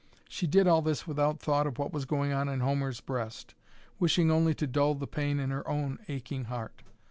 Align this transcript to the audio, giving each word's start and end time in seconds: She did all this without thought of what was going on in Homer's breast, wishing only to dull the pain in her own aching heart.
She 0.27 0.47
did 0.47 0.65
all 0.65 0.81
this 0.81 1.05
without 1.05 1.39
thought 1.39 1.67
of 1.67 1.77
what 1.77 1.93
was 1.93 2.05
going 2.05 2.33
on 2.33 2.49
in 2.49 2.61
Homer's 2.61 3.01
breast, 3.01 3.53
wishing 3.99 4.31
only 4.31 4.55
to 4.55 4.65
dull 4.65 4.95
the 4.95 5.05
pain 5.05 5.39
in 5.39 5.51
her 5.51 5.67
own 5.67 5.99
aching 6.07 6.45
heart. 6.45 6.81